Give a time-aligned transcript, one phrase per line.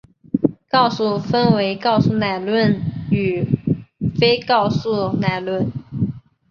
[0.67, 3.45] 告诉分为告诉乃论与
[4.19, 5.71] 非告诉乃论。